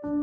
[0.00, 0.14] سلام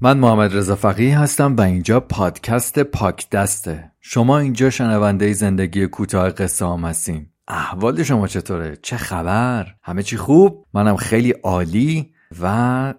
[0.00, 3.97] من محمد رضا فقیه هستم و اینجا پادکست پاک دسته.
[4.10, 7.26] شما اینجا شنونده زندگی کوتاه قصه هم هستین.
[7.48, 12.12] احوال شما چطوره؟ چه خبر؟ همه چی خوب؟ منم خیلی عالی
[12.42, 12.94] و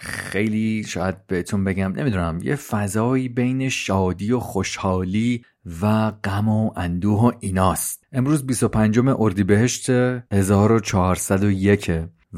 [0.00, 5.44] خیلی شاید بهتون بگم نمی‌دونم یه فضایی بین شادی و خوشحالی
[5.82, 8.04] و غم و اندوه و ایناست.
[8.12, 11.90] امروز 25 اردیبهشت 1401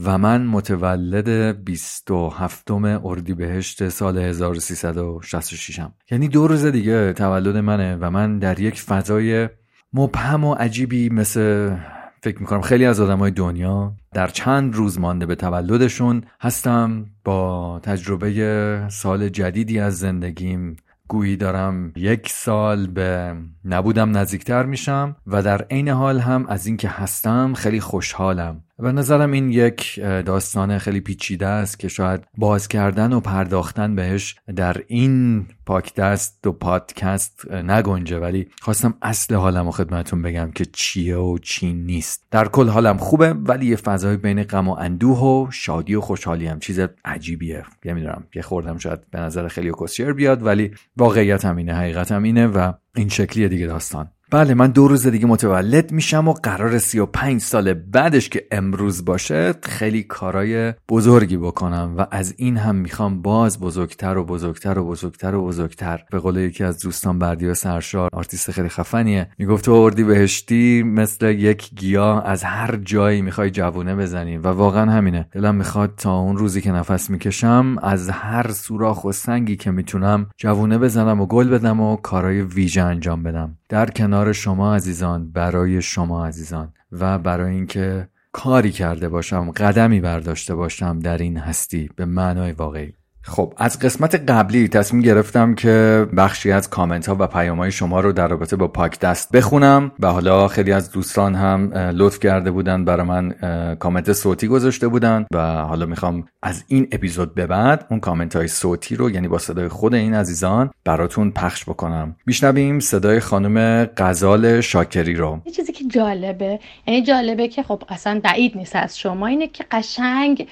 [0.05, 1.29] و من متولد
[1.65, 2.71] 27
[3.05, 9.49] اردیبهشت سال 1366 م یعنی دو روز دیگه تولد منه و من در یک فضای
[9.93, 11.77] مبهم و عجیبی مثل
[12.23, 17.07] فکر می‌کنم خیلی از آدم های دنیا در چند روز مانده به تولدشون هستم.
[17.25, 20.77] با تجربه سال جدیدی از زندگیم
[21.09, 26.89] گویی دارم یک سال به نبودم نزدیکتر میشم و در عین حال هم از اینکه
[26.89, 28.63] هستم خیلی خوشحالم.
[28.79, 34.37] به نظرم این یک داستان خیلی پیچیده است که شاید باز کردن و پرداختن بهش
[34.57, 38.19] در این پاکدست و پادکست نگنجه.
[38.19, 42.27] ولی خواستم اصل حالم و خدمتون بگم که چیه و چی نیست.
[42.31, 46.47] در کل حالم خوبه ولی یه فضای بین غم و اندوه و شادی و خوشحالی
[46.47, 46.59] هم.
[46.59, 47.65] چیز عجیبیه.
[47.85, 52.23] می‌دونم یه خوردم شاید به نظر خیلی کلیشه‌ای بیاد ولی واقعیت هم اینه حقیقت هم
[52.23, 54.11] اینه و این شکلیه دیگه داستان.
[54.31, 59.55] بله من دو روز دیگه متولد میشم و قراره 35 سال بعدش که امروز باشه
[59.63, 65.35] خیلی کارای بزرگی بکنم و از این هم می‌خوام باز بزرگتر و بزرگتر و بزرگتر
[65.35, 66.05] و بزرگتر.
[66.11, 69.29] به قول یکی از دوستان بردی و سرشار آرتیست خیلی خفنیه.
[69.39, 75.29] می‌گفت اردیبهشتی مثل یک گیاه از هر جایی می‌خوای جوونه بزنی و واقعا همینه.
[75.33, 80.27] دلم می‌خواد تا اون روزی که نفس می‌کشم از هر سوراخ و سنگی که می‌تونم
[80.37, 83.57] جوونه بزنم و گل بدم و کارای ویژه انجام بدم.
[83.69, 90.55] در کنار شما عزیزان برای شما عزیزان و برای اینکه کاری کرده باشم قدمی برداشته
[90.55, 92.93] باشم در این هستی به معنای واقعی.
[93.27, 98.01] خب از قسمت قبلی تصمیم گرفتم که بخشی از کامنت ها و پیام های شما
[98.01, 102.51] رو در رابطه با پاک دست بخونم و حالا خیلی از دوستان هم لطف کرده
[102.51, 103.35] بودن برای من
[103.81, 108.49] کامنت صوتی گذاشته بودن و حالا می‌خوام از این اپیزود به بعد اون کامنت های
[108.49, 112.17] صوتی رو یعنی با صدای خود این عزیزان براتون پخش بکنم.
[112.27, 115.41] میشنویم صدای خانم غزال شاکری رو.
[115.47, 119.65] یه چیزی که جالبه یعنی جالبه که خب اصلا بعید نیست از شما اینه که
[119.71, 120.47] قشنگ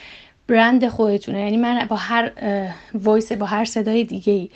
[0.49, 1.41] برند خودتونه.
[1.41, 2.32] یعنی من با هر
[2.94, 4.49] وایس با هر صدای دیگه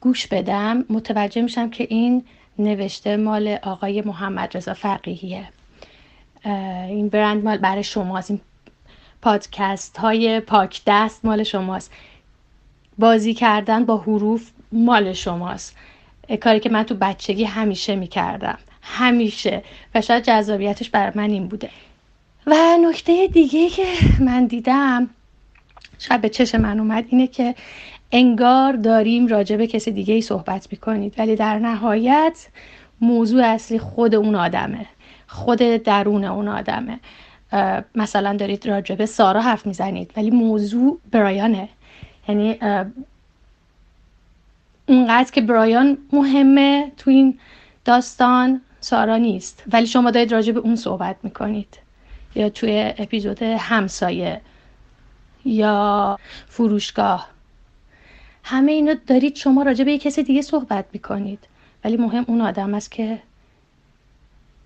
[0.00, 2.24] گوش بدم متوجه میشم که این
[2.58, 5.48] نوشته مال آقای محمد رضا فقیهیه.
[6.88, 8.30] این برند مال برای شماست.
[8.30, 8.40] این
[9.22, 11.92] پادکست های پاک دست مال شماست.
[12.98, 15.76] بازی کردن با حروف مال شماست.
[16.40, 18.58] کاری که من تو بچگی همیشه می‌کردم.
[18.82, 19.62] همیشه.
[19.94, 21.70] و شاید جذابیتش برای من این بوده.
[22.46, 23.86] و نکته دیگه که
[24.20, 25.10] من دیدم
[25.98, 27.54] شاید به چشم من اومد اینه که
[28.12, 31.14] انگار داریم راجع به کسی دیگه ای صحبت می‌کنید.
[31.18, 32.46] ولی در نهایت
[33.00, 34.86] موضوع اصلی خود اون آدمه.
[35.26, 37.00] خود درون اون آدمه.
[37.94, 41.68] مثلا دارید راجع به سارا حرف می‌زنید ولی موضوع برایانه.
[42.28, 42.58] یعنی
[44.86, 47.38] اونقدر که برایان مهمه تو این
[47.84, 49.64] داستان سارا نیست.
[49.72, 51.78] ولی شما دارید راجع به اون صحبت می‌کنید.
[52.34, 54.40] یا توی اپیزود همسایه.
[55.44, 56.18] یا
[56.48, 57.28] فروشگاه.
[58.44, 61.38] همه اینو دارید شما راجع به یه کسی دیگه صحبت می‌کنید.
[61.84, 63.18] ولی مهم اون آدم است که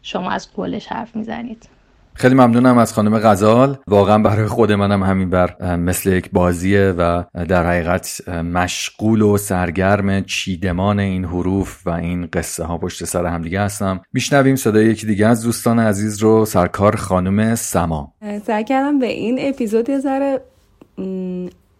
[0.02, 1.68] شما از قولش حرف می‌زنید.
[2.14, 3.78] خیلی ممنونم از خانم غزال.
[3.86, 10.24] واقعا برای خود منم همین بر مثل یک بازیه و در حقیقت مشغول و سرگرم
[10.24, 14.00] چیدمان این حروف و این قصه ها پشت سر هم دیگه هستم.
[14.12, 18.12] میشنویم صدای یکی دیگه از دوستان عزیز رو سرکار خانم سما.
[18.46, 20.40] سعی کردم به این اپیزود یه ذره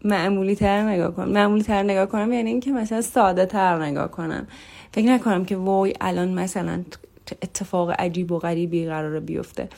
[0.05, 1.29] معمولی تر نگاه کنم.
[1.29, 4.47] معمولی تر نگاه کنم یعنی اینکه مثلا ساده تر نگاه کنم.
[4.93, 6.85] فکر نکنم که وای الان مثلا
[7.43, 9.69] اتفاق عجیب و غریبی قرار بیفته.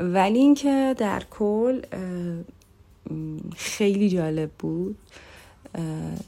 [0.00, 1.80] ولی اینکه در کل
[3.56, 4.96] خیلی جالب بود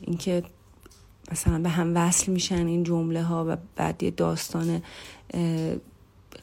[0.01, 0.43] اینکه
[1.33, 4.83] مثلا به هم وصل میشن این جمله ها و بعد یه داستان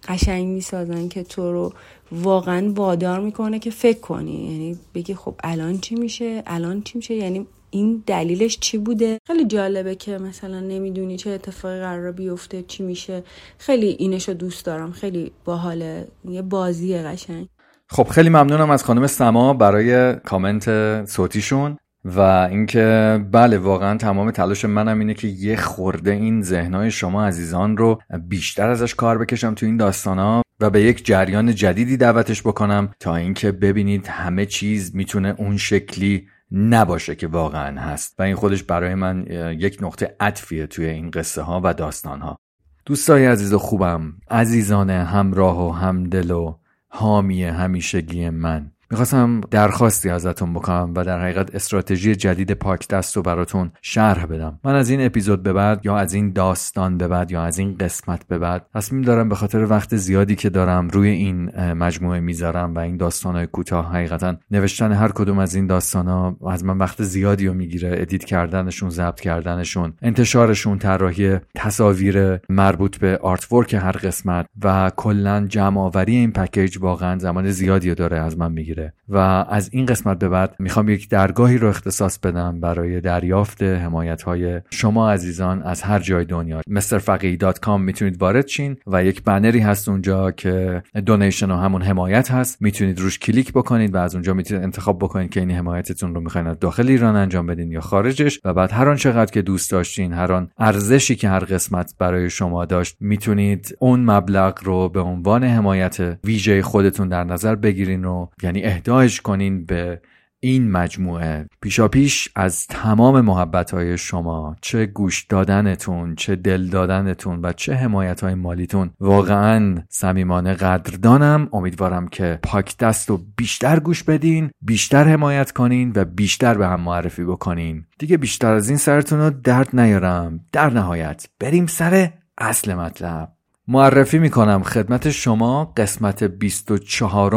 [0.07, 1.73] قشنگ می‌سازن که تو رو
[2.11, 4.51] واقعا وادار می‌کنه که فکر کنی.
[4.51, 9.45] یعنی بگی خب الان چی میشه؟ الان چی میشه؟ یعنی این دلیلش چی بوده؟ خیلی
[9.45, 13.23] جالبه که مثلا نمی‌دونی چه اتفاقی قرار بیفته چی میشه.
[13.57, 14.91] خیلی اینشو دوست دارم.
[14.91, 17.47] خیلی باحاله یه بازی قشنگ.
[17.89, 21.77] خب خیلی ممنونم از خانم سما برای کامنت صوتیشون.
[22.05, 27.77] و اینکه بله واقعا تمام تلاش منم اینه که یه خورده این ذهنهای شما عزیزان
[27.77, 32.89] رو بیشتر ازش کار بکشم تو این داستان و به یک جریان جدیدی دعوتش بکنم
[32.99, 38.15] تا اینکه ببینید همه چیز می‌تونه اون شکلی نباشه که واقعا هست.
[38.19, 39.25] و این خودش برای من
[39.59, 42.39] یک نقطه عطفیه توی این قصه ها و داستان ها
[42.85, 46.57] دوستای عزیز و خوبم عزیزان همراه و همدل و
[46.87, 48.72] حامی همیشگی من.
[48.93, 54.59] می‌خواستم درخواستی ازتون بکنم و در حقیقت استراتژی جدید پادکست رو براتون شرح بدم.
[54.63, 57.77] من از این اپیزود به بعد یا از این داستان به بعد یا از این
[57.77, 62.75] قسمت به بعد تصمیم دارم به خاطر وقت زیادی که دارم روی این مجموعه می‌ذارم
[62.75, 66.77] و این داستان های کوتاه حقیقتا نوشتن هر کدوم از این داستان ها از من
[66.77, 67.95] وقت زیادی رو می‌گیره.
[68.01, 75.81] ادیت کردنشون ضبط کردنشون انتشارشون طراحی تصاویر مربوط به artwork هر قسمت و کلا جمع
[75.81, 78.82] آوری این پکیج واقعا زمان زیادی داره از من می‌گیره.
[79.09, 79.17] و
[79.49, 84.61] از این قسمت به بعد می‌خوام یک درگاهی رو اختصاص بدم برای دریافت حمایت های
[84.69, 86.61] شما عزیزان از هر جای دنیا.
[86.69, 92.61] mrfaqi.com می‌تونید وارد چین و یک بنری هست اونجا که دونیشن و همون حمایت هست.
[92.61, 96.47] می‌تونید روش کلیک بکنید و از اونجا می‌تونید انتخاب بکنید که این حمایتتون رو می‌خواین
[96.47, 98.39] از داخل ایران انجام بدین یا خارجش.
[98.45, 102.29] و بعد هر آن چقدر که دوست داشتین هر آن ارزشی که هر قسمت برای
[102.29, 108.27] شما داشت می‌تونید اون مبلغ رو به عنوان حمایت ویژه خودتون در نظر بگیرین و
[108.43, 110.01] یعنی اهداش کنین به
[110.39, 111.45] این مجموعه.
[111.61, 117.73] پیشا پیش از تمام محبت های شما چه گوش دادنتون چه دل دادنتون و چه
[117.73, 118.91] حمایت های مالیتون.
[118.99, 121.49] واقعا صمیمانه قدردانم.
[121.53, 126.81] امیدوارم که پاک دست و بیشتر گوش بدین بیشتر حمایت کنین و بیشتر به هم
[126.81, 127.85] معرفی بکنین.
[127.99, 130.39] دیگه بیشتر از این سرتون رو درد نیارم.
[130.51, 133.31] در نهایت بریم سر اصل مطلب.
[133.67, 137.35] معرفی می‌کنم خدمت شما قسمت 24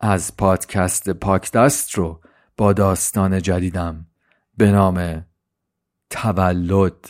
[0.00, 2.20] از پادکست پاکدست رو
[2.56, 4.06] با داستان جدیدم
[4.56, 5.26] به نام
[6.10, 7.06] تولد.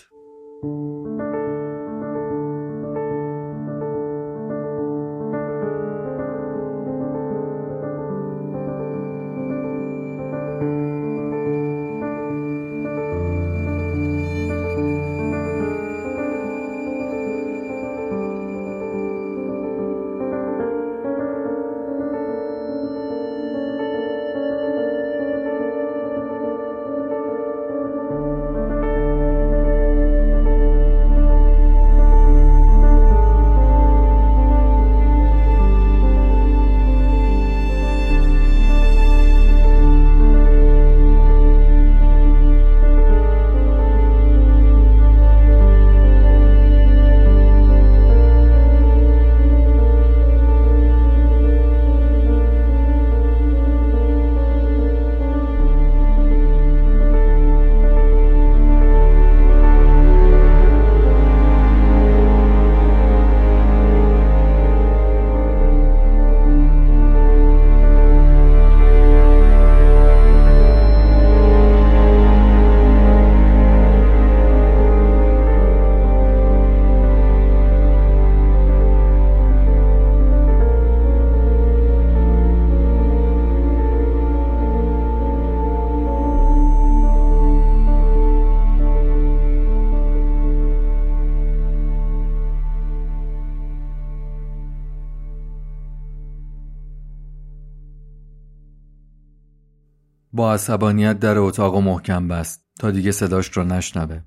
[100.59, 104.21] عصبانیت در اتاق و محکم بست تا دیگه صداش را نشنوه.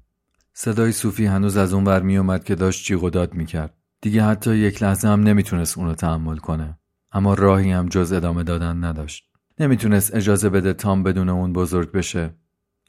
[0.54, 3.74] صدای صوفی هنوز از اون ور اومد که داشت جیغ و داد می‌کرد.
[4.02, 6.78] دیگه حتی یک لحظه هم نمی‌تونست اونو تحمل کنه.
[7.12, 9.24] اما راهی هم جز ادامه دادن نداشت.
[9.60, 12.34] نمی‌تونست اجازه بده تام بدون اون بزرگ بشه.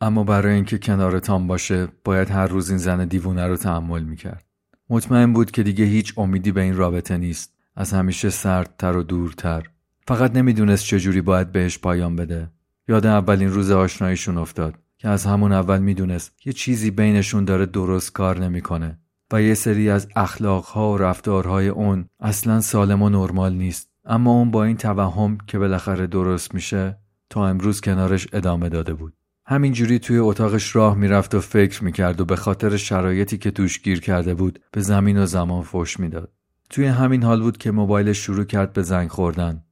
[0.00, 4.44] اما برای اینکه کنار تام باشه باید هر روز این زن دیوونه رو تحمل می‌کرد.
[4.90, 7.54] مطمئن بود که دیگه هیچ امیدی به این رابطه نیست.
[7.76, 9.62] از همیشه سردتر و دورتر.
[10.08, 12.50] فقط نمی‌دونست چجوری باید بهش پایان بده.
[12.88, 18.12] یاد اولین روز آشناییشون افتاد که از همون اول می‌دونست یه چیزی بینشون داره درست
[18.12, 18.98] کار نمی‌کنه
[19.32, 23.88] و یه سری از اخلاقها و رفتارهای اون اصلا سالم و نرمال نیست.
[24.04, 26.98] اما اون با این توهم که بالاخره درست میشه
[27.30, 29.12] تا امروز کنارش ادامه داده بود.
[29.46, 34.00] همینجوری توی اتاقش راه می‌رفت و فکر می‌کرد و به خاطر شرایطی که توش گیر
[34.00, 36.32] کرده بود به زمین و زمان فش می‌داد.
[36.70, 39.64] توی همین حال بود که موبایلش شروع کرد به زنگ خوردن.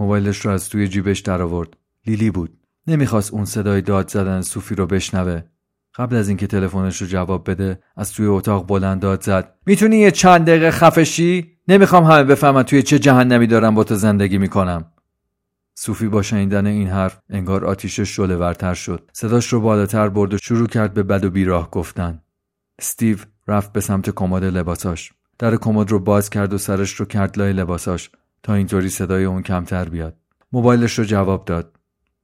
[0.00, 1.76] موبایلش رو از توی جیبش درآورد.
[2.08, 2.58] لیلی بود.
[2.86, 5.42] نمی‌خواست اون صدای داد زدن صوفی رو بشنوه.
[5.94, 9.54] قبل از اینکه تلفنش رو جواب بده از توی اتاق بلند داد زد.
[9.66, 14.38] می‌تونی یه چند دقیقه خفشی؟ نمی‌خوام همه بفهمن توی چه جهنمی دارم با تو زندگی
[14.38, 14.84] می‌کنم.
[15.74, 19.10] صوفی با شنیدن این حرف انگار آتیشش شله ورتر شد.
[19.12, 22.22] صداش رو بالاتر برد و شروع کرد به بد و بیراه گفتن.
[22.78, 25.12] استیو رفت به سمت کمد لباساش.
[25.38, 28.10] در کمد رو باز کرد و سرش رو کرد لای لباساش
[28.42, 30.16] تا اینطوری صدای اون کمتر بیاد.
[30.52, 31.77] موبایلش رو جواب داد.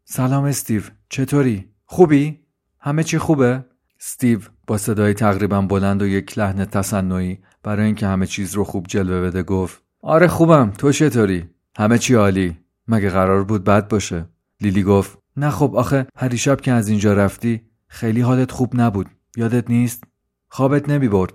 [0.06, 2.40] سلام استیو چطوری؟ خوبی؟
[2.80, 3.64] همه چی خوبه؟
[4.00, 8.86] استیو با صدای تقریبا بلند و یک لحن تصنعی برای اینکه همه چیز رو خوب
[8.86, 12.56] جلوه بده گفت آره خوبم تو چطوری؟ همه چی عالی.
[12.88, 14.28] مگه قرار بود بد باشه؟
[14.60, 19.06] لیلی گفت نه خب آخه پریشب که از اینجا رفتی خیلی حالت خوب نبود.
[19.36, 20.04] یادت نیست؟
[20.48, 21.32] خوابت نمی برد.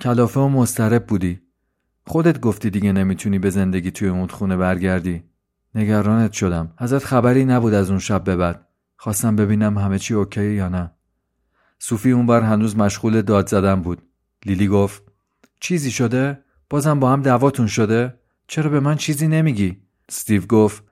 [0.00, 1.40] کلافه و مسترب بودی.
[2.06, 5.29] خودت گفتی دیگه نمی‌تونی به زندگی توی اون خونه برگردی.
[5.74, 6.72] نگرانت شدم.
[6.78, 8.66] ازت خبری نبود از اون شب به بعد.
[8.96, 10.90] خواستم ببینم همه چی اوکی یا نه.
[11.78, 14.02] صوفی اونور هنوز مشغول داد زدن بود.
[14.46, 15.02] لیلی گفت
[15.60, 16.38] چیزی شده؟
[16.70, 18.14] بازم با هم دعواتون شده؟
[18.46, 19.76] چرا به من چیزی نمیگی؟
[20.08, 20.84] استیو گفت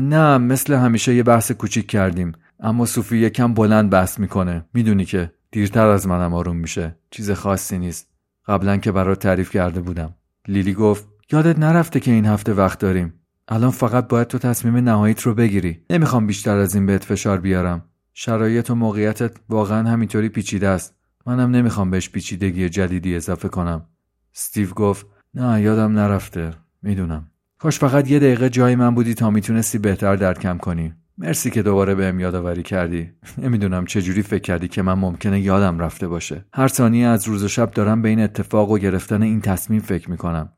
[0.00, 2.32] نه مثل همیشه یه بحث کوچیک کردیم.
[2.60, 4.64] اما صوفی یکم بلند بحث می‌کنه.
[4.74, 6.96] می‌دونی که دیرتر از منم آروم میشه.
[7.10, 8.08] چیز خاصی نیست.
[8.46, 10.14] قبلا که برات تعریف کرده بودم.
[10.48, 13.14] لیلی گفت یادت نرفته که این هفته وقت داریم.
[13.48, 15.80] الان فقط باید تو تصمیم نهاییت رو بگیری.
[15.90, 17.84] نمی‌خوام بیشتر از این بهت فشار بیارم.
[18.14, 20.94] شرایط و موقعیتت واقعا همینطوری پیچیده است.
[21.26, 23.86] منم نمی‌خوام بهش پیچیدگی جدیدی اضافه کنم.
[24.34, 26.50] استیو گفت نه یادم نرفته.
[26.82, 27.30] می‌دونم.
[27.58, 30.94] کاش فقط یه دقیقه جای من بودی تا می‌تونستی بهتر درکم کنی.
[31.18, 33.10] مرسی که دوباره بهم یادآوری کردی.
[33.42, 36.44] نمی‌دونم چجوری فکر کردی که من ممکنه یادم رفته باشه.
[36.54, 40.10] هر ثانیه از روز و شب دارم به این اتفاق و گرفتن این تصمیم فکر
[40.10, 40.52] می‌کنم.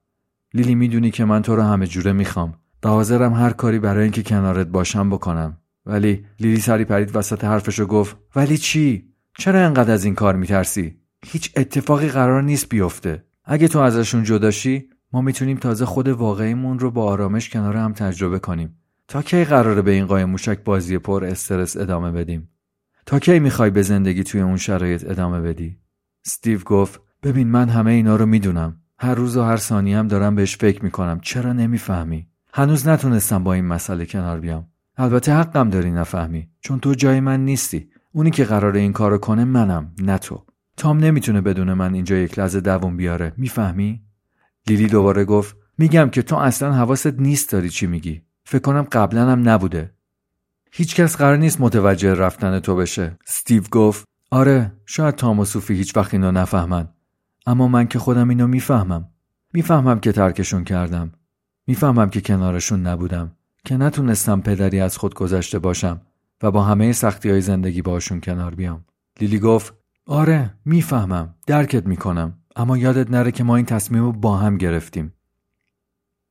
[0.55, 2.55] لیلی می‌دونی که من تو رو همه جوره می‌خوام.
[2.85, 5.57] و حاضرم هر کاری برای اینکه کنارت باشم بکنم.
[5.87, 9.09] ولی لیلی سری پرید وسط حرفشو گفت ولی چی؟
[9.39, 13.25] چرا انقدر از این کار میترسی؟ هیچ اتفاقی قرار نیست بیفته.
[13.45, 18.39] اگه تو ازشون جداشی ما می‌تونیم تازه خود واقعیمون رو با آرامش کنار هم تجربه
[18.39, 18.79] کنیم.
[19.09, 22.51] تا کی قراره به این قایم موشک بازی پر استرس ادامه بدیم؟
[23.07, 25.79] تا کی می‌خوای به زندگی توی اون شرایط ادامه بدی؟
[26.27, 28.81] استیو گفت ببین من همه اینا رو می‌دونم.
[28.99, 31.21] هر روز و هر ثانیه هم دارم بهش فکر می‌کنم.
[31.21, 34.67] چرا نمی‌فهمی؟ هنوز نتونستم با این مسئله کنار بیام.
[34.97, 36.49] البته حقم داری نفهمی.
[36.61, 37.89] چون تو جای من نیستی.
[38.13, 40.45] اونی که قراره این کارو کنه منم نه تو.
[40.77, 43.33] تام نمی‌تونه بدون من اینجا یک لحظه دووم بیاره.
[43.37, 44.03] می‌فهمی؟
[44.67, 48.23] لیلی دوباره گفت میگم که تو اصلا حواست نیست داری چی میگی.
[48.45, 49.95] فکر کنم قبلا هم نبوده.
[50.73, 53.19] هیچکس قرار نیست متوجه رفتن تو بشه.
[53.27, 56.89] استیو گفت آره شاید تام و صوفی هیچ وقت اینو نفهمن.
[57.47, 59.09] اما من که خودم اینو می‌فهمم.
[59.53, 61.13] می‌فهمم که ترکشون کردم.
[61.69, 63.33] می‌فهمم که کنارشون نبودم
[63.65, 66.01] که نتونستم پدری از خود گذشته باشم
[66.43, 68.85] و با همه سختی های زندگی باشون کنار بیام.
[69.21, 69.75] لیلی گفت
[70.07, 75.13] آره می‌فهمم درکت می‌کنم اما یادت نره که ما این تصمیم رو با هم گرفتیم.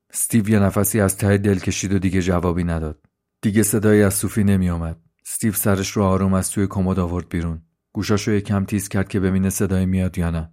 [0.10, 3.00] استیو یه نفسی از ته دل کشید و دیگه جوابی نداد.
[3.42, 7.62] دیگه صدایی از صوفی نمی آمد استیو سرش رو آروم از توی کمد آورد بیرون.
[7.94, 10.52] گوشاشو یه کم تیز کرد که ببینه صدای میاد یا نه.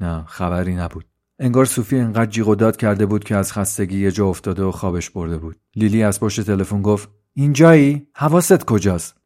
[0.00, 1.11] نه خبری نبود.
[1.42, 4.70] انگار صوفی انقدر جیغ و داد کرده بود که از خستگی یه جا افتاده و
[4.70, 5.56] خوابش برده بود.
[5.76, 9.16] لیلی از پشت تلفن گفت اینجایی؟ حواست کجاست؟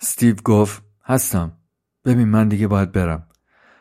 [0.00, 1.52] استیو گفت هستم.
[2.04, 3.26] ببین من دیگه باید برم.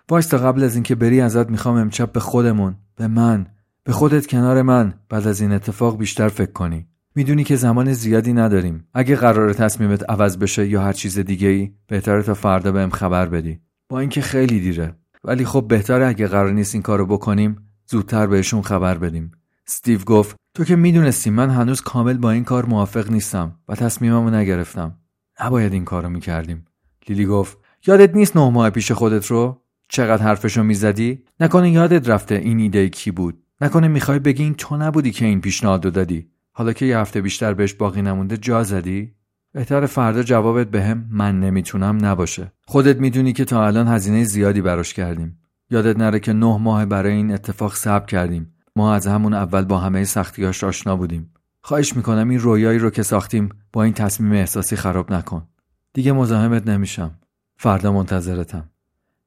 [0.09, 3.47] وایستا قبل از اینکه بری ازت می‌خوام امشب به خودمون به من
[3.83, 4.93] به خودت کنار من.
[5.09, 6.87] بعد از این اتفاق بیشتر فکر کنی.
[7.15, 8.87] می‌دونی که زمان زیادی نداریم.
[8.93, 13.25] اگه قرار تصمیمت عوض بشه یا هر چیز دیگه ای بهتره تا فردا بهم خبر
[13.25, 13.59] بدی.
[13.89, 14.95] با اینکه خیلی دیره.
[15.23, 17.67] ولی خب بهتره اگه قرار نیست این کارو بکنیم.
[17.91, 19.31] زودتر بهشون خبر بدیم.
[19.67, 24.29] استیو گفت تو که می‌دونستی من هنوز کامل با این کار موافق نیستم و تصمیممو
[24.29, 24.97] نگرفتم.
[25.41, 26.65] نباید این کارو می‌کردیم.
[27.09, 27.57] لیلی گفت
[27.87, 32.89] یادت نیست نه ماه پیش خودت رو؟ چقدر حرفشو می‌زدی؟ نکنه یادت رفته این ایده
[32.89, 33.43] کی بود.
[33.61, 36.27] نکنه می‌خوای بگی این تو نبودی که این پیشنهاد دادی.
[36.51, 39.13] حالا که یه هفته بیشتر بهش باقی نمونده جا زدی؟
[39.53, 41.07] بهتر فردا جوابت بهم.
[41.09, 42.51] من نمی‌تونم نباشه.
[42.67, 45.37] خودت می‌دونی که تا الان هزینه زیادی براش کردیم.
[45.71, 48.53] یادت نره که نه ماه برای این اتفاق صبر کردیم.
[48.75, 51.33] ما از همون اول با همه سختیاش آشنا بودیم.
[51.61, 55.47] خواهش می‌کنم این رویایی رو که ساختیم با این تصمیم احساسی خراب نکن.
[55.93, 57.19] دیگه مزاحمت نمیشم.
[57.57, 58.69] فردا منتظرتم.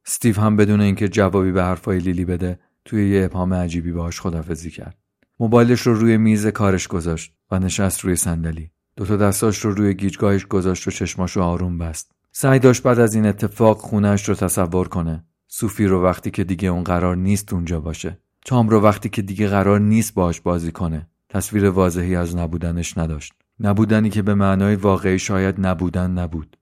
[0.06, 4.70] استیو هم بدون اینکه جوابی به حرفای لیلی بده توی یه ابهام عجیبی باهاش خدافزی
[4.70, 4.98] کرد.
[5.40, 8.70] موبایلش رو روی میز کارش گذاشت و نشست روی صندلی.
[8.96, 12.12] دوتا دستاش رو روی گیجگاهش گذاشت و چشماش رو آروم بست.
[12.32, 15.24] سعی داشت بعد از این اتفاق خونهش رو تصور کنه.
[15.56, 18.18] صوفی رو وقتی که دیگه اون قرار نیست اونجا باشه.
[18.44, 21.06] تام رو وقتی که دیگه قرار نیست باش بازی کنه.
[21.28, 23.32] تصویر واضحی از نبودنش نداشت.
[23.60, 26.56] نبودنی که به معنای واقعی شاید نبودن نبود.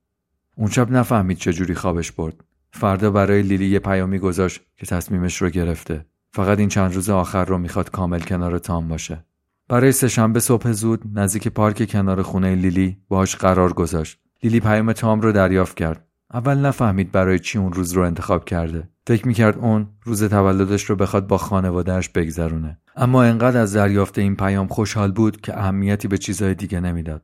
[0.56, 2.44] اون شب نفهمید چجوری خوابش برد.
[2.70, 6.06] فردا برای لیلی یه پیامی گذاشت که تصمیمش رو گرفته.
[6.32, 9.24] فقط این چند روز آخر رو می‌خواد کامل کنار تام باشه.
[9.68, 14.18] برای سهشنبه صبح زود نزدیک پارک کنار خونه لیلی باهاش قرار گذاشت.
[14.42, 16.06] لیلی پیام تام رو دریافت کرد.
[16.32, 18.88] اول نفهمید برای چی اون روز رو انتخاب کرده.
[19.06, 22.78] فکر می‌کرد اون روز تولدش رو بخواد با خانوادهش بگذرونه.
[22.96, 27.22] اما انقدر از دریافت این پیام خوشحال بود که اهمیتی به چیزهای دیگه نمی‌داد.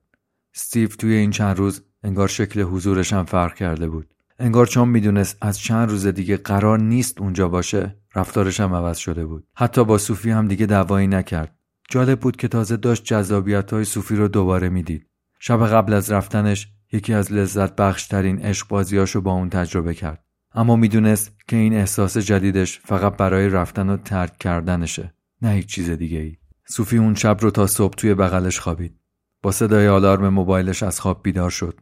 [0.54, 4.14] استیو توی این چند روز انگار شکل حضورش هم فرق کرده بود.
[4.38, 9.26] انگار چون می‌دونست از چند روز دیگه قرار نیست اونجا باشه رفتارش هم عوض شده
[9.26, 9.46] بود.
[9.54, 11.54] حتی با صوفی هم دیگه دعوایی نکرد.
[11.90, 15.06] جالب بود که تازه داشت جذابیت های صوفی رو دوباره می‌دید.
[15.40, 20.24] شب قبل از رفتنش یکی از لذت بخشترین عشق بازیاشو با اون تجربه کرد.
[20.54, 25.90] اما می‌دونست که این احساس جدیدش فقط برای رفتن و ترک کردنشه نه هیچ چیز
[25.90, 26.36] دیگه ای
[26.68, 29.00] صوفی اون شب رو تا صبح توی بغلش خوابید.
[29.42, 31.80] با صدای آلارم موبایلش از خواب بیدار شد.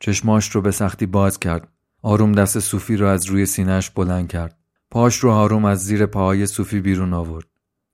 [0.00, 1.68] چشماش رو به سختی باز کرد.
[2.02, 4.58] آروم دست صوفی رو از روی سینهش بلند کرد.
[4.90, 7.46] پاش رو آروم از زیر پاهای صوفی بیرون آورد.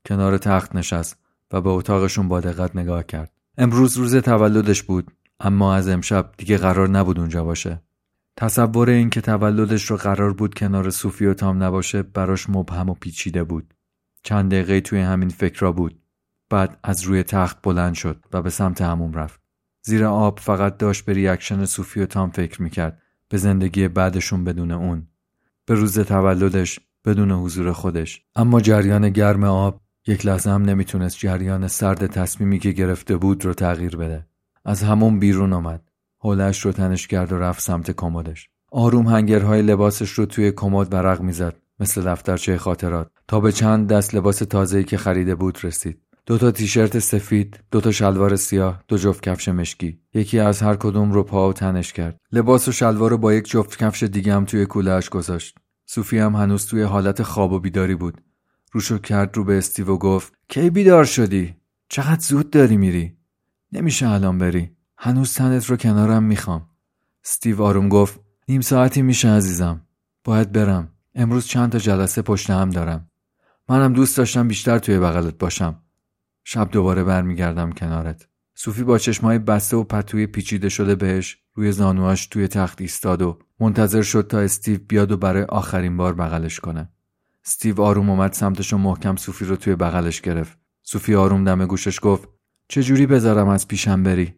[0.06, 1.18] کنار تخت نشست
[1.52, 3.32] و به اتاقشون با دقت نگاه کرد.
[3.58, 5.12] امروز روز تولدش بود.
[5.40, 7.82] اما از امشب دیگه قرار نبود اونجا باشه.
[8.36, 12.94] تصور این که تولدش رو قرار بود کنار صوفی و تام نباشه براش مبهم و
[12.94, 13.74] پیچیده بود.
[14.22, 16.00] چند دقیقه توی همین فکر بود.
[16.50, 19.40] بعد از روی تخت بلند شد و به سمت هموم رفت.
[19.82, 23.02] زیر آب فقط داشت به ریاکشن صوفی و تام فکر می‌کرد.
[23.28, 25.06] به زندگی بعدشون بدون اون.
[25.66, 28.22] به روز تولدش بدون حضور خودش.
[28.36, 33.54] اما جریان گرم آب یک لحظه هم نمی‌تونست جریان سرد تصمیمی که گرفته بود رو
[33.54, 34.26] تغییر بده.
[34.64, 40.10] از همون بیرون آمد حولش رو تنش کرد و رفت سمت کمدش آروم هنگرهای لباسش
[40.10, 44.96] رو توی کمد ورق می‌زد مثل دفترچه خاطرات تا به چند دست لباس تازه‌ای که
[44.96, 50.00] خریده بود رسید دو تا تیشرت سفید، دو تا شلوار سیاه، دو جفت کفش مشکی.
[50.14, 52.20] یکی از هر کدوم رو پا و تنش کرد.
[52.32, 55.58] لباس و شلوار رو با یک جفت کفش دیگه هم توی کولهش گذاشت.
[55.86, 58.20] صوفی هم هنوز توی حالت خواب و بیداری بود.
[58.72, 61.54] روشو کرد رو به استیو و گفت کی بیدار شدی؟
[61.88, 63.16] چقدر زود داری میری؟
[63.74, 64.76] نمیشه الان بری.
[64.98, 66.68] هنوز تنت رو کنارم می‌خوام.
[67.24, 69.86] استیو آروم گفت نیم ساعتی میشه عزیزم.
[70.24, 70.88] باید برم.
[71.14, 73.10] امروز چند تا جلسه پشت هم دارم.
[73.68, 75.82] منم دوست داشتم بیشتر توی بغلت باشم.
[76.44, 78.28] شب دوباره برمیگردم کنارت.
[78.54, 83.38] صوفی با چشمای بسته و پتوی پیچیده شده بهش روی زانواش توی تخت ایستاد و
[83.60, 86.88] منتظر شد تا استیو بیاد و برای آخرین بار بغلش کنه.
[87.44, 90.58] استیو آروم اومد سمتش و محکم صوفی رو توی بغلش گرفت.
[90.82, 92.28] صوفی آروم دم گوشش گفت
[92.68, 94.34] چجوری بذارم از پیشم بری؟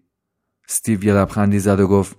[0.69, 2.17] استیو یه لبخندی زد و گفت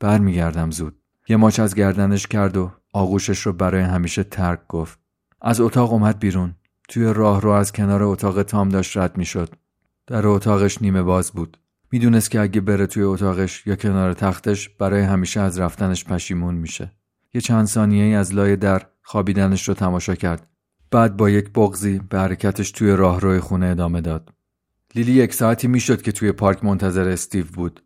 [0.00, 0.96] برمیگردم زود.
[1.28, 4.98] یه ماچ از گردنش کرد و آغوشش رو برای همیشه ترک گفت.
[5.42, 6.54] از اتاق اومد بیرون.
[6.88, 9.54] توی راه رو از کنار اتاق تام داشت رد می‌شد.
[10.06, 11.58] در اتاقش نیمه باز بود.
[11.92, 16.92] می‌دونست که اگه بره توی اتاقش یا کنار تختش برای همیشه از رفتنش پشیمون میشه.
[17.34, 20.48] یه چند ثانیه ای از لای در خوابیدنش رو تماشا کرد.
[20.90, 24.35] بعد با یک بغزی به حرکتش توی راهروی خونه ادامه داد.
[24.94, 27.82] لیلی یک ساعتی می‌شد که توی پارک منتظر استیو بود.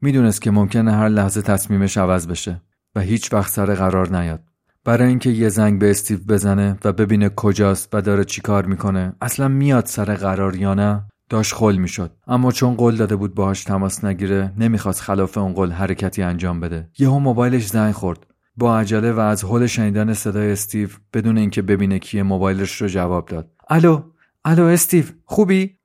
[0.00, 2.62] می‌دونست که ممکنه هر لحظه تصمیمش عوض بشه
[2.94, 4.42] و هیچ وقت سر قرار نیاد.
[4.84, 9.48] برای اینکه یه زنگ به استیو بزنه و ببینه کجاست و داره چیکار می‌کنه اصلا
[9.48, 12.16] میاد سر قرار یا نه داشت خل می‌شد.
[12.26, 16.90] اما چون قول داده بود باهاش تماس نگیره نمی‌خواست خلاف اون قول حرکتی انجام بده.
[16.98, 18.26] یهو موبایلش زنگ خورد.
[18.56, 23.28] با عجله و از حل شنیدن صدای استیو بدون اینکه ببینه کیه موبایلش رو جواب
[23.28, 23.50] داد.
[23.68, 24.02] الو
[24.44, 25.76] الو استیو خوبی؟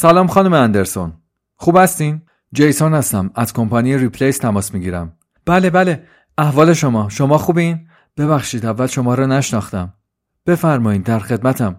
[0.00, 1.12] سلام خانم اندرسون.
[1.56, 3.30] خوب هستین؟ جیسون هستم.
[3.34, 5.12] از کمپانی ریپلیس تماس می‌گیرم.
[5.46, 6.04] بله بله.
[6.38, 7.08] احوال شما.
[7.08, 9.94] شما خوبین؟ ببخشید اول شما را نشناختم.
[10.46, 11.76] بفرمایید در خدمتم.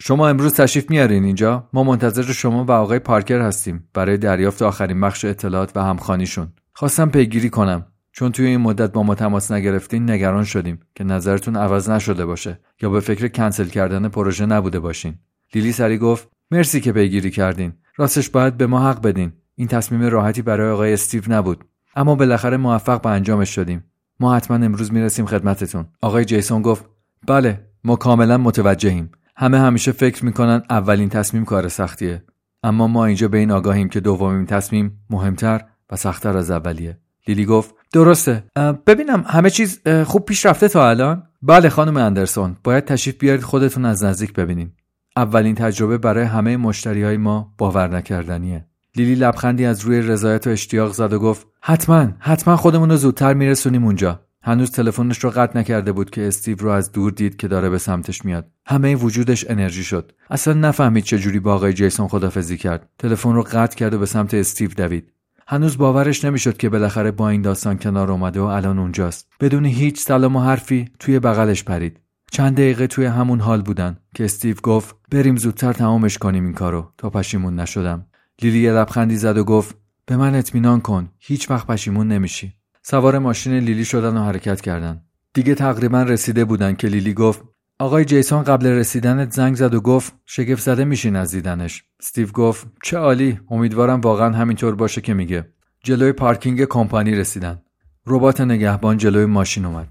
[0.00, 3.88] شما امروز تشریف میارین اینجا؟ ما منتظر شما و آقای پارکر هستیم.
[3.94, 7.86] برای دریافت آخرین بخش اطلاعات و همخانیشون خواستم پیگیری کنم.
[8.12, 12.60] چون توی این مدت با ما تماس نگرفتین نگران شدیم که نظرتون عوض نشده باشه
[12.82, 15.14] یا به فکر کنسل کردن پروژه نبوده باشین.
[15.54, 17.72] لیلی سری گفت مرسی که پیگیری کردین.
[17.96, 19.32] راستش باید به ما حق بدین.
[19.54, 21.64] این تصمیم راحتی برای آقای استیو نبود.
[21.96, 23.84] اما بالاخره موفق به انجامش شدیم.
[24.20, 25.86] ما حتما امروز می‌رسیم خدمتتون.
[26.02, 26.84] آقای جیسون گفت
[27.26, 29.10] بله ما کاملا متوجهیم.
[29.36, 32.22] همه همیشه فکر می‌کنن اولین تصمیم کار سختیه.
[32.62, 36.98] اما ما اینجا به این آگاهیم که دومین تصمیم مهمتر و سختتر از اولیه.
[37.28, 38.44] لیلی گفت درسته.
[38.86, 41.22] ببینم همه چیز خوب پیش رفته تا الان.
[41.42, 42.56] بله خانم اندرسون.
[42.64, 44.72] باید تشریف بیارید خودتون از نزدیک ببینین.
[45.18, 48.66] اولین تجربه برای همه مشتری های ما باور نکردنیه.
[48.96, 53.34] لیلی لبخندی از روی رضایت و اشتیاق زد و گفت حتما حتما خودمون رو زودتر
[53.34, 54.20] میرسونیم اونجا.
[54.42, 57.78] هنوز تلفنش رو قطع نکرده بود که استیو رو از دور دید که داره به
[57.78, 58.50] سمتش میاد.
[58.66, 60.12] همه وجودش انرژی شد.
[60.30, 62.88] اصلا نفهمید چجوری با آقای جیسون خدافزی کرد.
[62.98, 65.12] تلفن رو قطع کرد و به سمت استیو دوید.
[65.46, 69.28] هنوز باورش نمی‌شد که بالاخره با این داستان کنار اومده و الان اونجاست.
[69.40, 72.00] بدون هیچ سلام و حرفی توی بغلش پرید.
[72.32, 76.92] چند دقیقه توی همون حال بودن که استیو گفت بریم زودتر تمامش کنیم این کارو
[76.98, 78.06] تا پشیمون نشدم.
[78.42, 82.52] لیلی یه لبخندی زد و گفت به من اطمینان کن هیچ وقت پشیمون نمیشی.
[82.82, 85.02] سوار ماشین لیلی شدن و حرکت کردن.
[85.34, 87.42] دیگه تقریبا رسیده بودن که لیلی گفت
[87.78, 92.66] آقای جیسون قبل رسیدنت زنگ زد و گفت شگفت زده میشین از دیدنش استیو گفت
[92.82, 95.48] چه عالی امیدوارم واقعا همینطور باشه که میگه.
[95.84, 97.62] جلوی پارکینگ کمپانی رسیدن.
[98.06, 99.88] ربات نگهبان جلوی ماشین اومد.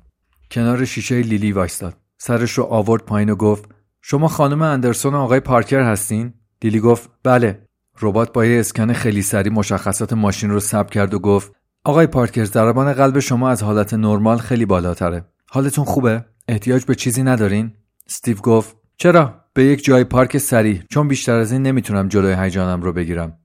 [0.51, 2.06] کنار شیشه لیلی وایستاد.
[2.17, 3.69] سرش رو آورد پایین و گفت
[4.01, 7.67] شما خانم اندرسون و آقای پارکر هستین؟ لیلی گفت بله.
[8.01, 11.51] ربات با یه اسکن خیلی سریع مشخصات ماشین رو ثبت کرد و گفت
[11.83, 15.25] آقای پارکر ضربان قلب شما از حالت نرمال خیلی بالاتره.
[15.49, 17.73] حالتون خوبه؟ احتیاج به چیزی ندارین؟
[18.07, 20.81] استیو گفت چرا؟ به یک جای پارک سریع.
[20.89, 23.37] چون بیشتر از این نمی‌تونم جلوی هیجانم رو بگیرم.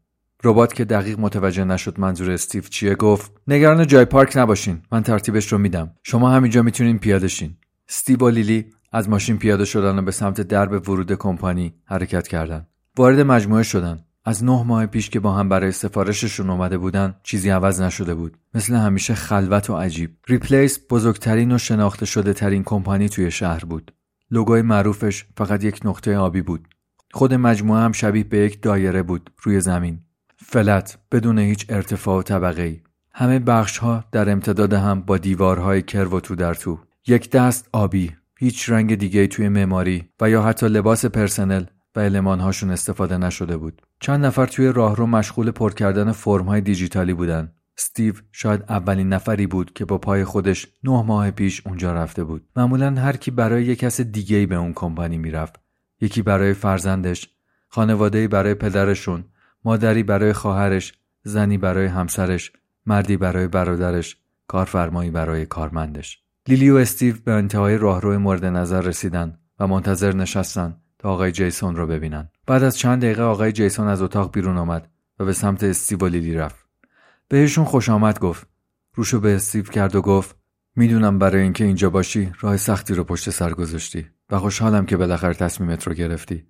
[0.45, 4.83] ربات که دقیق متوجه نشد منظور استیو چیه گفت نگران جای پارک نباشین.
[4.93, 5.91] من ترتیبش رو میدم.
[6.03, 7.57] شما همینجا می‌تونین پیاده شین.
[7.89, 12.67] استیو و لیلی از ماشین پیاده شدن و به سمت درب ورود کمپانی حرکت کردند.
[12.97, 17.51] وارد مجموعه شدن از نه ماه پیش که با هم برای سفارششون اومده بودن چیزی
[17.51, 18.37] عوض نشده بود.
[18.55, 20.17] مثل همیشه خلوت و عجیب.
[20.29, 23.93] ریپلیس بزرگترین و شناخته شده ترین کمپانی توی شهر بود.
[24.31, 26.69] لوگوی معروفش فقط یک نقطه آبی بود.
[27.13, 30.01] خود مجموعه هم شبیه به یک دایره بود روی زمین.
[30.37, 32.81] فلت بدون هیچ ارتفاع و طبقه ای
[33.15, 36.79] همه بخش ها در امتداد هم با دیوارهای کرو و تو در تو.
[37.07, 41.65] یک دست آبی هیچ رنگ دیگه توی معماری و یا حتی لباس پرسنل
[41.97, 43.83] و المانهاشون استفاده نشده بود.
[44.01, 47.53] چند نفر توی راهرو مشغول پر کردن فرمهای دیجیتالی بودن.
[47.79, 52.49] استیو شاید اولین نفری بود که با پای خودش نه ماه پیش اونجا رفته بود.
[52.57, 55.61] معمولا هر کی برای یک کس دیگه به اون کمپانی می‌رفت.
[56.01, 57.29] یکی برای فرزندش،
[57.69, 59.25] خانواده برای پدرشون،
[59.65, 62.53] مادری برای خواهرش، زنی برای همسرش،
[62.87, 66.22] مردی برای برادرش، کارفرمایی برای کارمندش.
[66.49, 71.77] لیلی و استیو به انتهای راهرو مورد نظر رسیدن و منتظر نشستن تا آقای جیسون
[71.77, 72.29] رو ببینن.
[72.47, 76.07] بعد از چند دقیقه آقای جیسون از اتاق بیرون آمد و به سمت استیو و
[76.07, 76.67] لیلی رفت.
[77.29, 78.47] بهشون خوش آمد گفت.
[78.95, 80.37] روشو به استیو کرد و گفت
[80.77, 85.35] می‌دونم برای اینکه اینجا باشی راه سختی رو پشت سر گذاشتی و خوشحالم که بالاخره
[85.35, 86.47] تصمیمت رو گرفتی.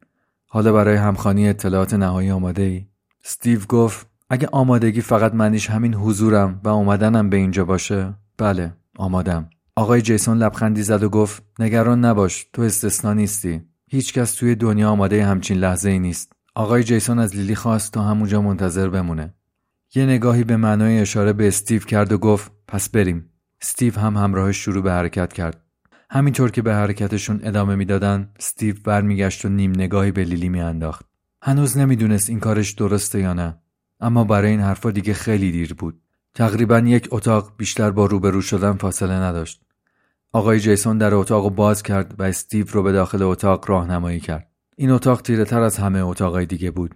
[0.47, 2.87] حالا برای همخانی اطلاعات نهایی آماده ای؟
[3.25, 9.51] استیو گفت اگه آمادگی فقط معنیش همین حضورم و اومدنم به اینجا باشه بله آمادم
[9.77, 13.61] آقای جیسون لبخندی زد و گفت نگران نباش تو استثنا نیستی.
[13.87, 16.33] هیچکس توی دنیا آماده همچین لحظه ای نیست.
[16.55, 19.35] آقای جیسون از لیلی خواست تا همونجا منتظر بمونه.
[19.95, 23.31] یه نگاهی به معنای اشاره به استیو کرد و گفت پس بریم.
[23.63, 25.63] استیو هم همراهش شروع به حرکت کرد.
[26.11, 31.07] همینطور که به حرکتشون ادامه می‌دادن استیو برمیگشت و نیم نگاهی به لیلی میانداخت.
[31.43, 33.59] هنوز نمی‌دونست این کارش درسته یا نه.
[34.01, 36.01] اما برای این حرفا دیگه خیلی دیر بود.
[36.35, 39.62] تقریبا یک اتاق بیشتر با روبرو شدن فاصله نداشت.
[40.35, 44.51] آقای جیسون در اتاق باز کرد و استیو رو به داخل اتاق راهنمایی کرد.
[44.77, 46.95] این اتاق تیره تر از همه اتاقای دیگه بود.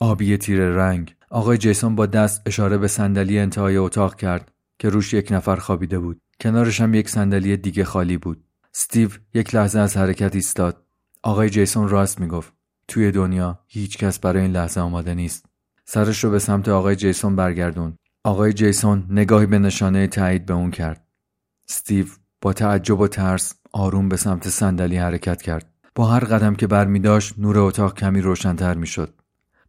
[0.00, 1.14] آبی تیره رنگ.
[1.30, 5.98] آقای جیسون با دست اشاره به صندلی انتهای اتاق کرد که روش یک نفر خوابیده
[5.98, 6.20] بود.
[6.40, 8.44] کنارش هم یک صندلی دیگه خالی بود.
[8.74, 10.82] استیو یک لحظه از حرکت ایستاد.
[11.22, 12.52] آقای جیسون راست می‌گفت.
[12.88, 15.46] توی دنیا هیچ کس برای این لحظه آماده نیست.
[15.84, 20.70] سرش رو به سمت آقای جیسون برگردون آقای جیسون نگاهی به نشانه تایید به اون
[20.70, 21.06] کرد.
[21.68, 22.06] استیو
[22.42, 25.70] با تعجب و ترس آروم به سمت صندلی حرکت کرد.
[25.94, 29.14] با هر قدم که برمی داشت نور اتاق کمی روشنتر می‌شد.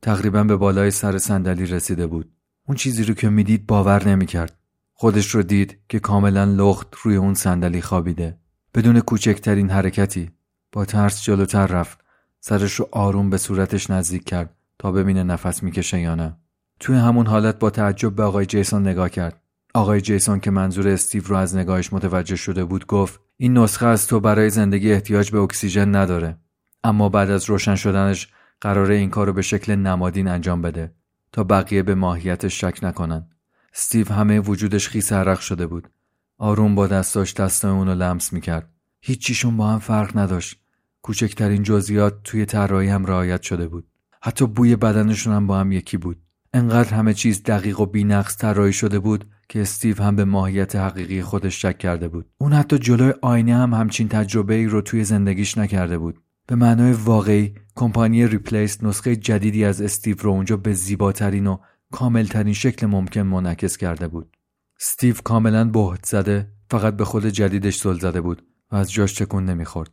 [0.01, 2.31] تقریبا به بالای سر صندلی رسیده بود.
[2.67, 4.57] اون چیزی رو که می‌دید باور نمی‌کرد.
[4.93, 8.37] خودش رو دید که کاملا لخت روی اون صندلی خوابیده.
[8.73, 10.31] بدون کوچکترین حرکتی
[10.71, 11.99] با ترس جلوتر رفت.
[12.39, 16.37] سرش رو آروم به صورتش نزدیک کرد تا ببینه نفس می‌کشه یا نه.
[16.79, 19.41] توی همون حالت با تعجب به آقای جیسون نگاه کرد.
[19.73, 24.07] آقای جیسون که منظور استیو رو از نگاهش متوجه شده بود گفت این نسخه از
[24.07, 26.37] تو برای زندگی احتیاج به اکسیژن نداره.
[26.83, 28.27] اما بعد از روشن شدنش
[28.61, 30.93] قراره این کار رو به شکل نمادین انجام بده
[31.31, 33.27] تا بقیه به ماهیتش شک نکنن.
[33.73, 35.89] استیو همه وجودش خیس عرق شده بود.
[36.37, 38.69] آروم با دستاش دستای اونو لمس می‌کرد.
[39.01, 40.59] هیچیشون با هم فرق نداشت.
[41.01, 43.87] کوچکترین جزئیات توی طراحی هم رعایت شده بود.
[44.21, 46.21] حتی بوی بدنشون هم با هم یکی بود.
[46.53, 51.21] انقدر همه چیز دقیق و بینقص طراحی شده بود که استیو هم به ماهیت حقیقی
[51.21, 52.25] خودش شک کرده بود.
[52.37, 56.19] اون حتی جلوی آینه هم همچین تجربه ای رو توی زندگیش نکرده بود.
[56.47, 61.57] به معنای واقعی کمپانی ریپلیس نسخه جدیدی از استیو رو اونجا به زیباترین و
[61.91, 64.37] کاملترین شکل ممکن منعکس کرده بود.
[64.79, 69.45] استیو کاملا بهت زده فقط به خود جدیدش زل زده بود و از جاش تکون
[69.45, 69.91] نمی‌خورد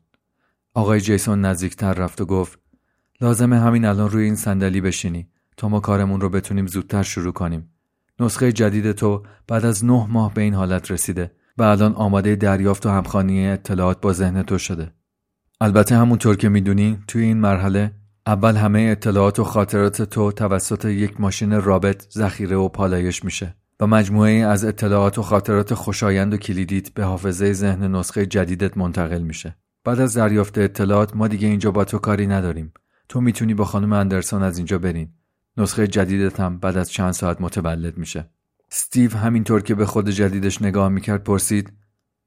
[0.74, 2.58] آقای جیسون نزدیکتر رفت و گفت
[3.20, 7.75] لازمه همین الان روی این صندلی بشینی تا ما کارمون رو بتونیم زودتر شروع کنیم
[8.20, 12.86] نسخه جدید تو بعد از نه ماه به این حالت رسیده و الان آماده دریافت
[12.86, 14.92] و همخانی اطلاعات با ذهن تو شده.
[15.60, 17.92] البته همونطور که می‌دونی توی این مرحله
[18.26, 23.86] اول همه اطلاعات و خاطرات تو توسط یک ماشین رابط ذخیره و پالایش میشه و
[23.86, 29.56] مجموعه از اطلاعات و خاطرات خوشایند و کلیدیت به حافظه ذهن نسخه جدیدت منتقل میشه.
[29.84, 32.72] بعد از دریافت اطلاعات ما دیگه اینجا با تو کاری نداریم.
[33.08, 35.08] تو می‌تونی با خانم اندرسون از اینجا برین.
[35.56, 38.30] نسخه جدیدت هم بعد از چند ساعت متولد میشه.
[38.72, 41.72] استیو همینطور که به خود جدیدش نگاه می‌کرد پرسید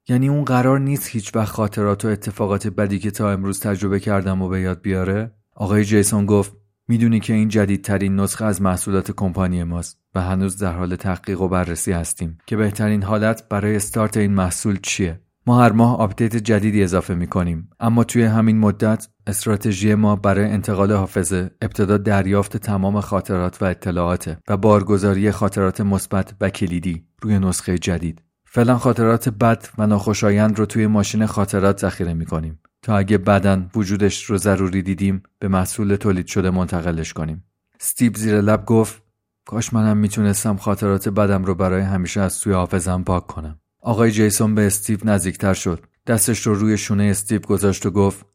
[0.09, 4.41] یعنی اون قرار نیست هیچ وقت خاطرات و اتفاقات بدی که تا امروز تجربه کردم
[4.41, 6.53] و به یاد بیاره؟ آقای جیسون گفت
[6.87, 11.47] می‌دونی که این جدیدترین نسخه از محصولات کمپانی ماست و هنوز در حال تحقیق و
[11.47, 16.83] بررسی هستیم که بهترین حالت برای استارت این محصول چیه؟ ما هر ماه آپدیت جدیدی
[16.83, 23.01] اضافه می کنیم اما توی همین مدت استراتژی ما برای انتقال حافظه ابتدا دریافت تمام
[23.01, 28.21] خاطرات و اطلاعات و بارگذاری خاطرات مثبت و کلیدی روی نسخه جدید.
[28.45, 33.61] فعلا خاطرات بد و ناخوشایند رو توی ماشین خاطرات ذخیره می کنیم تا اگه بعدا
[33.75, 37.43] وجودش رو ضروری دیدیم به محصول تولید شده منتقلش کنیم.
[37.81, 39.03] استیو زیر لب گفت
[39.45, 43.59] کاش منم می‌تونستم خاطرات بدم رو برای همیشه از توی حافظم پاک کنم.
[43.81, 48.25] آقای جیسون به استیو نزدیکتر شد دستش رو روی شونه استیو گذاشت و گفت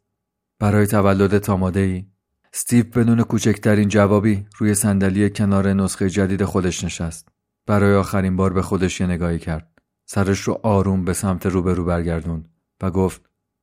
[0.59, 2.07] برای تولدت آماده ای؟
[2.55, 7.29] استیو بدون کوچکترین جوابی روی صندلی کنار نسخه جدید خودش نشست.
[7.67, 9.69] برای آخرین بار به خودش یه نگاهی کرد.
[10.07, 12.49] سرش رو آروم به سمت روبرو برگردوند
[12.83, 13.23] و گفت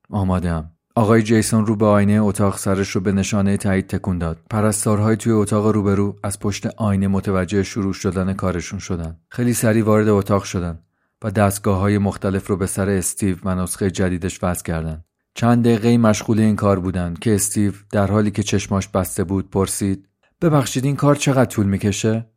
[0.10, 0.72] آمادم.
[0.96, 4.40] آقای جیسون رو به آینه اتاق سرش رو به نشانه تایید تکون داد.
[4.50, 9.18] پرستارهای توی اتاق روبرو از پشت آینه متوجه شروع شدن کارشون شدن.
[9.30, 10.80] خیلی سریع وارد اتاق شدن
[11.24, 15.06] و دستگاه های مختلف رو به سر استیو و نسخه جدیدش وصل کردند.
[15.34, 20.08] چند دقیقه مشغول این کار بودند که استیو در حالی که چشماش بسته بود پرسید
[20.42, 22.30] ببخشید این کار چقدر طول می‌کشه؟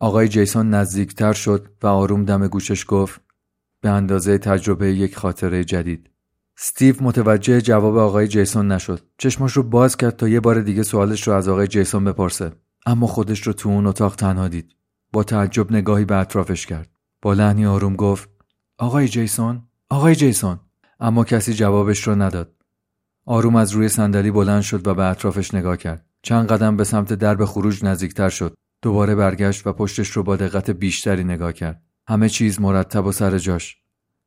[0.00, 3.20] آقای جیسون نزدیکتر شد و آروم دم گوشش گفت
[3.80, 6.10] به اندازه تجربه یک خاطره جدید.
[6.58, 9.00] استیو متوجه جواب آقای جیسون نشد.
[9.18, 12.52] چشماش رو باز کرد تا یه بار دیگه سوالش رو از آقای جیسون بپرسه.
[12.86, 14.74] اما خودش رو تو اون اتاق تنها دید.
[15.12, 16.97] با تعجب نگاهی به اطرافش کرد.
[17.22, 18.28] با لحنی آروم گفت
[18.78, 20.60] آقای جیسون آقای جیسون.
[21.00, 22.54] اما کسی جوابش رو نداد.
[23.24, 26.06] آروم از روی صندلی بلند شد و به اطرافش نگاه کرد.
[26.22, 28.54] چند قدم به سمت درب خروج نزدیکتر شد.
[28.82, 31.82] دوباره برگشت و پشتش رو با دقت بیشتری نگاه کرد.
[32.08, 33.76] همه چیز مرتب و سر جاش.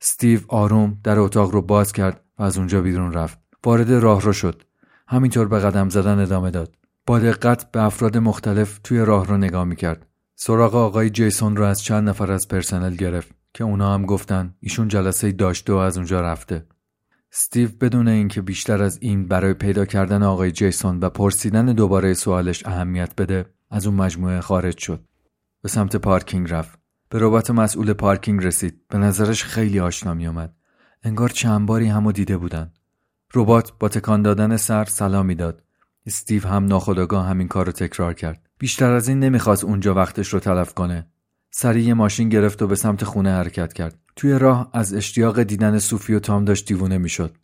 [0.01, 3.39] استیو آروم در اتاق رو باز کرد و از اونجا بیرون رفت.
[3.65, 4.63] وارد راه رو شد.
[5.07, 6.75] همینطور به قدم زدن ادامه داد.
[7.05, 10.07] با دقت به افراد مختلف توی راه رو نگاه می‌کرد.
[10.43, 14.87] سراغ آقای جیسون رو از چند نفر از پرسنل گرفت که اونا هم گفتن ایشون
[14.87, 16.65] جلسه داشته و از اونجا رفته.
[17.33, 22.65] استیو بدون اینکه بیشتر از این برای پیدا کردن آقای جیسون و پرسیدن دوباره سوالش
[22.65, 25.03] اهمیت بده از اون مجموعه خارج شد.
[25.61, 26.79] به سمت پارکینگ رفت.
[27.09, 28.81] به ربات مسئول پارکینگ رسید.
[28.87, 30.53] به نظرش خیلی آشنا می آمد.
[31.03, 32.71] انگار چند باری همو دیده بودن.
[33.33, 35.63] ربات با تکان دادن سر سلامی داد.
[36.05, 38.50] استیو هم ناخداگاه همین کار رو تکرار کرد.
[38.61, 41.07] بیشتر از این نمی‌خواست اونجا وقتش رو تلف کنه.
[41.51, 43.99] سریع ماشین گرفت و به سمت خونه حرکت کرد.
[44.15, 47.37] توی راه از اشتیاق دیدن صوفی و تام داشت دیوونه می‌شد.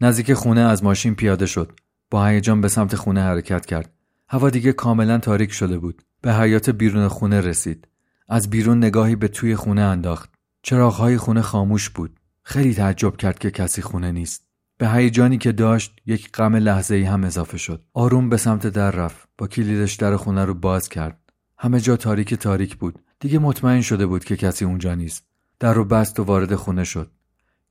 [0.00, 1.72] نزدیک خونه از ماشین پیاده شد.
[2.10, 3.92] با هیجان به سمت خونه حرکت کرد.
[4.28, 6.02] هوا دیگه کاملا تاریک شده بود.
[6.22, 7.88] به حیات بیرون خونه رسید.
[8.28, 10.30] از بیرون نگاهی به توی خونه انداخت.
[10.62, 12.20] چراغهای خونه خاموش بود.
[12.42, 14.47] خیلی تعجب کرد که کسی خونه نیست.
[14.78, 17.82] به هیجانی که داشت یک غم لحظه ای هم اضافه شد.
[17.94, 19.28] آروم به سمت در رفت.
[19.38, 21.18] با کلیدش در خونه رو باز کرد.
[21.58, 22.98] همه جا تاریک تاریک بود.
[23.20, 25.24] دیگه مطمئن شده بود که کسی اونجا نیست.
[25.60, 27.10] در رو بست و وارد خونه شد.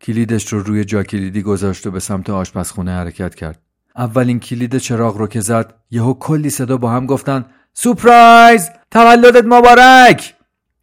[0.01, 3.61] کلیدش رو روی جا کلیدی گذاشت و به سمت آشپزخونه حرکت کرد.
[3.97, 10.35] اولین کلید چراغ رو که زد یهو کلی صدا با هم گفتن سپرایز تولدت مبارک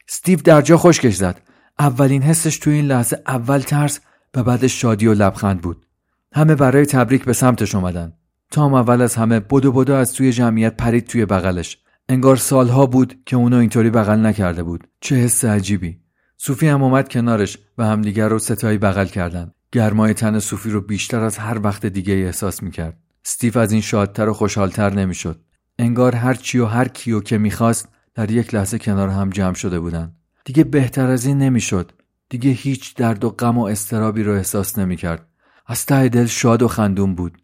[0.09, 1.41] استیو در جا خشکش زد
[1.79, 4.01] اولین حسش تو این لحظه اول ترس
[4.35, 5.87] و بعدش شادی و لبخند بود
[6.37, 8.13] همه برای تبریک به سمتش اومدن.
[8.51, 11.79] تام اول از همه بدو بدو از توی جمعیت پرید توی بغلش.
[12.09, 14.87] انگار سالها بود که اونو اینطوری بغل نکرده بود.
[15.01, 16.01] چه حس عجیبی.
[16.37, 19.53] صوفی هم اومد کنارش و همدیگر رو ستایی بغل کردن.
[19.73, 22.99] گرمای تن صوفی رو بیشتر از هر وقت دیگه احساس می‌کرد.
[23.25, 25.41] استیف از این شادتر و خوشحالتر نمی‌شد.
[25.79, 29.81] انگار هر چی و هر کیو که می‌خواست در یک لحظه کنار هم جمع شده
[29.81, 30.13] بودن.
[30.45, 31.93] دیگه بهتر از این نمی‌شد.
[32.29, 35.29] دیگه هیچ درد و غم و استرابی رو احساس نمی‌کرد.
[35.67, 37.39] از ته دل شاد و خندون بود.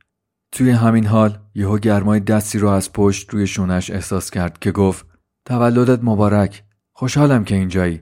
[0.53, 5.07] توی همین حال یهو گرمای دستی رو از پشت روی شونش احساس کرد که گفت
[5.45, 6.65] تولدت مبارک.
[6.93, 8.01] خوشحالم که اینجایی.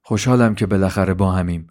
[0.00, 1.66] خوشحالم که بالاخره با همیم.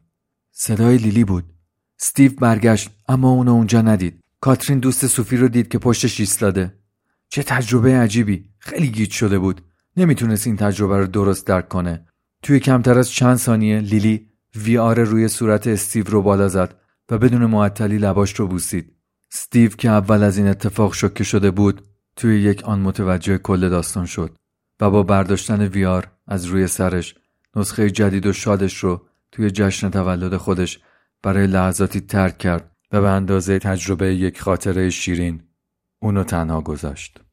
[0.51, 1.53] صدای لیلی بود.
[1.99, 4.19] استیو برگشت اما اونو اونجا ندید.
[4.41, 6.73] کاترین دوست سوفی رو دید که پشتش ایستاده.
[7.29, 8.49] چه تجربه عجیبی.
[8.59, 9.61] خیلی گیج شده بود.
[9.97, 12.05] نمی‌تونست این تجربه رو درست درک کنه.
[12.43, 16.75] توی کمتر از چند ثانیه لیلی VR روی صورت استیو رو بالا زد.
[17.09, 18.95] و بدون معطلی لباش رو بوسید
[19.33, 21.81] استیو که اول از این اتفاق شکه شده بود
[22.15, 24.37] توی یک آن متوجه کل داستان شد
[24.79, 27.15] و با برداشتن VR از روی سرش
[27.55, 30.79] نسخه جدید و شادش رو توی جشن تولد خودش
[31.23, 35.43] برای لحظاتی ترک کرد و به اندازه تجربه یک خاطره شیرین
[35.99, 37.26] اونو تنها گذاشت.